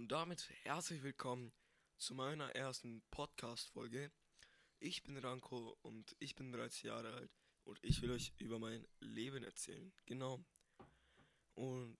[0.00, 1.52] Und damit herzlich willkommen
[1.98, 4.10] zu meiner ersten Podcast-Folge.
[4.78, 7.30] Ich bin Ranko und ich bin 13 Jahre alt
[7.64, 9.92] und ich will euch über mein Leben erzählen.
[10.06, 10.42] Genau.
[11.52, 11.98] Und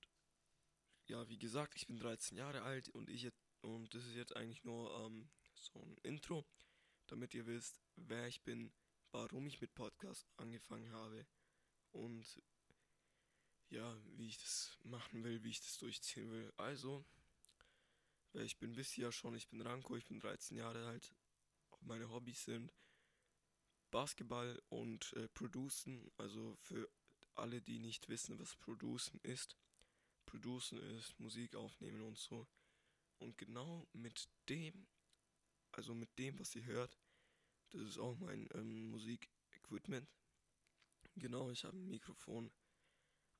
[1.08, 4.64] ja, wie gesagt, ich bin 13 Jahre alt und ich und das ist jetzt eigentlich
[4.64, 6.46] nur ähm, so ein Intro,
[7.06, 8.72] damit ihr wisst, wer ich bin,
[9.12, 11.26] warum ich mit Podcast angefangen habe
[11.90, 12.40] und
[13.68, 16.50] ja, wie ich das machen will, wie ich das durchziehen will.
[16.56, 17.04] Also,
[18.34, 21.14] ich bin bisher schon, ich bin Ranko, ich bin 13 Jahre alt.
[21.80, 22.72] Meine Hobbys sind
[23.90, 26.10] Basketball und äh, Producen.
[26.16, 26.88] Also für
[27.34, 29.56] alle, die nicht wissen, was Producen ist.
[30.26, 32.46] Producen ist Musik aufnehmen und so.
[33.18, 34.86] Und genau mit dem,
[35.72, 36.98] also mit dem, was ihr hört,
[37.70, 40.08] das ist auch mein ähm, Musikequipment.
[41.16, 42.50] Genau, ich habe ein Mikrofon,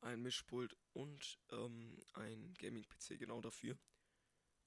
[0.01, 3.79] ein Mischpult und ähm, ein Gaming-PC genau dafür.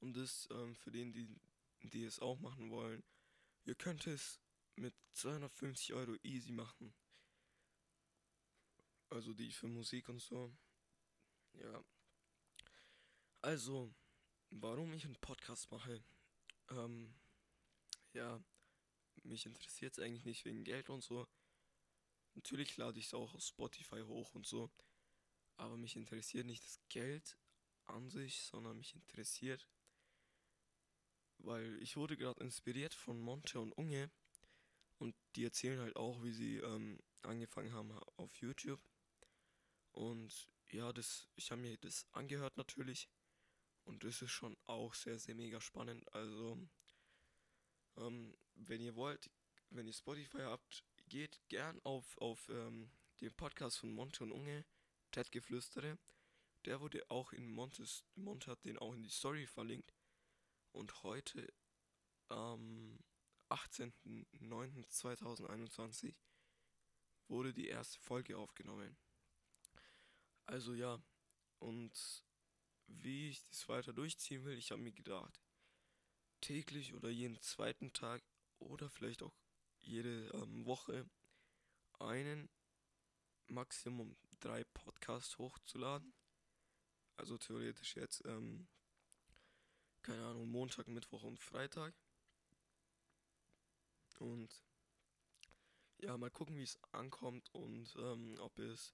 [0.03, 1.33] Und das ähm, für den, die,
[1.81, 3.01] die es auch machen wollen.
[3.63, 4.41] Ihr könnt es
[4.75, 6.93] mit 250 Euro easy machen.
[9.09, 10.53] Also die für Musik und so.
[11.53, 11.85] Ja.
[13.39, 13.95] Also,
[14.49, 16.03] warum ich einen Podcast mache.
[16.71, 17.15] Ähm,
[18.11, 18.43] ja,
[19.23, 21.29] mich interessiert es eigentlich nicht wegen Geld und so.
[22.33, 24.69] Natürlich lade ich es auch auf Spotify hoch und so.
[25.55, 27.37] Aber mich interessiert nicht das Geld
[27.85, 29.65] an sich, sondern mich interessiert,
[31.43, 34.09] weil ich wurde gerade inspiriert von Monte und Unge
[34.97, 38.81] und die erzählen halt auch, wie sie ähm, angefangen haben auf YouTube.
[39.91, 43.09] Und ja, das, ich habe mir das angehört natürlich
[43.83, 46.11] und das ist schon auch sehr, sehr mega spannend.
[46.13, 46.57] Also,
[47.97, 49.29] ähm, wenn ihr wollt,
[49.69, 54.65] wenn ihr Spotify habt, geht gern auf, auf ähm, den Podcast von Monte und Unge
[55.11, 55.97] Chatgeflüstere.
[56.65, 59.93] Der wurde auch in Montes, Monte hat den auch in die Story verlinkt.
[60.73, 61.53] Und heute,
[62.27, 62.99] am
[63.49, 66.13] 18.09.2021,
[67.27, 68.97] wurde die erste Folge aufgenommen.
[70.45, 71.01] Also ja,
[71.59, 72.25] und
[72.87, 75.39] wie ich das weiter durchziehen will, ich habe mir gedacht,
[76.41, 78.21] täglich oder jeden zweiten Tag
[78.59, 79.37] oder vielleicht auch
[79.79, 81.09] jede ähm, Woche
[81.99, 82.49] einen
[83.47, 86.13] Maximum drei Podcasts hochzuladen.
[87.15, 88.67] Also theoretisch jetzt, ähm,
[90.03, 91.93] keine Ahnung, Montag, Mittwoch und Freitag.
[94.19, 94.63] Und
[95.99, 98.93] ja, mal gucken, wie es ankommt und ähm, ob es,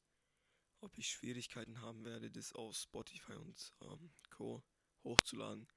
[0.82, 4.64] ob ich Schwierigkeiten haben werde, das auf Spotify und ähm, Co.
[5.04, 5.68] hochzuladen.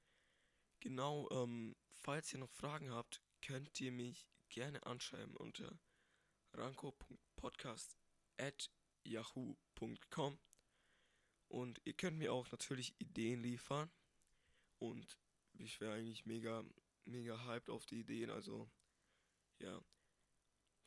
[0.79, 5.79] Genau, ähm, falls ihr noch Fragen habt, könnt ihr mich gerne anschreiben unter
[6.53, 7.97] ranko.podcast
[8.37, 8.69] at
[9.03, 10.39] yahoo.com.
[11.47, 13.91] Und ihr könnt mir auch natürlich Ideen liefern.
[14.79, 15.19] Und
[15.53, 16.63] ich wäre eigentlich mega,
[17.05, 18.29] mega hyped auf die Ideen.
[18.29, 18.69] Also,
[19.59, 19.81] ja.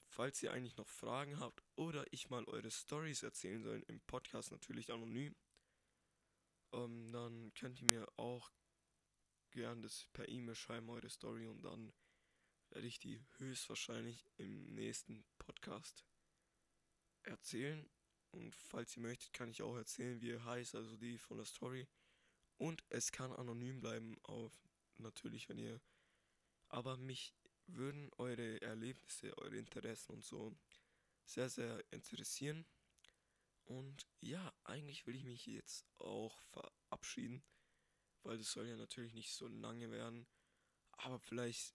[0.08, 4.50] Falls ihr eigentlich noch Fragen habt oder ich mal eure Stories erzählen soll, im Podcast
[4.50, 5.34] natürlich anonym,
[6.72, 8.50] ähm, dann könnt ihr mir auch
[9.50, 11.92] gern das per E-Mail schreiben, eure Story, und dann
[12.70, 16.04] werde ich die höchstwahrscheinlich im nächsten Podcast
[17.22, 17.88] erzählen.
[18.32, 21.46] Und falls ihr möchtet, kann ich auch erzählen, wie er heißt, also die von der
[21.46, 21.88] Story.
[22.58, 24.52] Und es kann anonym bleiben, auf
[24.98, 25.80] natürlich, wenn ihr.
[26.68, 27.34] Aber mich
[27.66, 30.56] würden eure Erlebnisse, eure Interessen und so
[31.24, 32.64] sehr, sehr interessieren.
[33.64, 37.42] Und ja, eigentlich will ich mich jetzt auch verabschieden,
[38.22, 40.26] weil das soll ja natürlich nicht so lange werden.
[40.92, 41.74] Aber vielleicht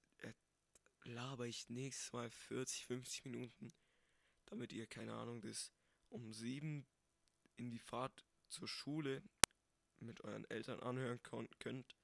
[1.03, 3.73] laber ich nächstes Mal 40, 50 Minuten,
[4.45, 5.71] damit ihr, keine Ahnung, das
[6.09, 6.85] um sieben
[7.55, 9.23] in die Fahrt zur Schule
[10.01, 11.21] mit euren Eltern anhören
[11.59, 11.95] könnt.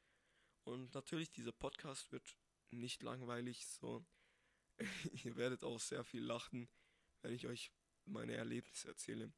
[0.64, 2.38] Und natürlich, dieser Podcast wird
[2.72, 4.06] nicht langweilig, so.
[5.24, 6.70] ihr werdet auch sehr viel lachen,
[7.22, 7.72] wenn ich euch
[8.06, 9.34] meine Erlebnisse erzähle.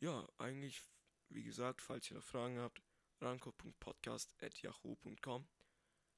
[0.00, 0.82] Ja, eigentlich,
[1.28, 2.82] wie gesagt, falls ihr noch Fragen habt,
[3.20, 5.48] ranko.podcast.yahoo.com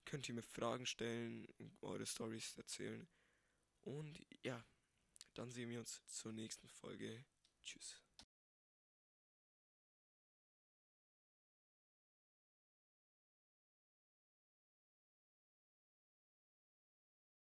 [0.06, 1.46] könnt ihr mir Fragen stellen,
[1.82, 3.06] eure Stories erzählen.
[3.82, 4.64] Und ja,
[5.34, 7.26] dann sehen wir uns zur nächsten Folge.
[7.62, 8.06] Tschüss.